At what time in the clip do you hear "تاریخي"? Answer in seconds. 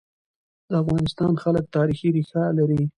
1.77-2.07